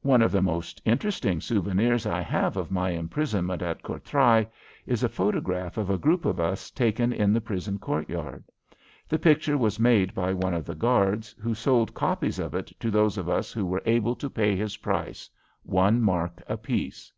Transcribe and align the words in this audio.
One 0.00 0.22
of 0.22 0.32
the 0.32 0.40
most 0.40 0.80
interesting 0.86 1.38
souvenirs 1.42 2.06
I 2.06 2.22
have 2.22 2.56
of 2.56 2.70
my 2.70 2.92
imprisonment 2.92 3.60
at 3.60 3.82
Courtrai 3.82 4.46
is 4.86 5.02
a 5.02 5.08
photograph 5.10 5.76
of 5.76 5.90
a 5.90 5.98
group 5.98 6.24
of 6.24 6.40
us 6.40 6.70
taken 6.70 7.12
in 7.12 7.34
the 7.34 7.42
prison 7.42 7.78
courtyard. 7.78 8.44
The 9.06 9.18
picture 9.18 9.58
was 9.58 9.78
made 9.78 10.14
by 10.14 10.32
one 10.32 10.54
of 10.54 10.64
the 10.64 10.74
guards, 10.74 11.34
who 11.42 11.54
sold 11.54 11.92
copies 11.92 12.38
of 12.38 12.54
it 12.54 12.72
to 12.80 12.90
those 12.90 13.18
of 13.18 13.28
us 13.28 13.52
who 13.52 13.66
were 13.66 13.82
able 13.84 14.16
to 14.16 14.30
pay 14.30 14.56
his 14.56 14.78
price 14.78 15.28
one 15.62 16.00
mark 16.00 16.42
apiece. 16.48 17.12